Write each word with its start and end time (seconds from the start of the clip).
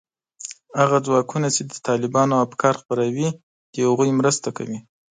هغه 0.79 0.97
ځواکونو 1.05 1.47
چې 1.55 1.61
د 1.71 1.73
طالبانو 1.87 2.41
افکار 2.45 2.73
خپروي، 2.81 3.29
د 3.73 3.75
هغوی 3.87 4.11
مرسته 4.19 4.49
کوي 4.57 4.79